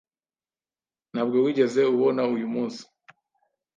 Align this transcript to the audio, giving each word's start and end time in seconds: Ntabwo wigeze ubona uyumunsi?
Ntabwo 1.11 1.37
wigeze 1.45 1.81
ubona 1.95 2.21
uyumunsi? 2.33 2.81